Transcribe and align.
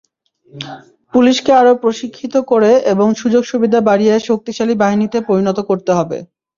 পুলিশকে 1.13 1.51
আরও 1.53 1.73
প্রশিক্ষিত 1.83 2.35
করে 2.51 2.71
এবং 2.93 3.07
সুযোগ-সুবিধা 3.21 3.79
বাড়িয়ে 3.89 4.13
শক্তিশালী 4.29 4.73
বাহিনীতে 4.81 5.17
পরিণত 5.29 5.57
করতে 5.69 5.91
হবে। 5.97 6.17